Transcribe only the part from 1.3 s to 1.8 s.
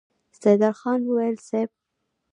صېب!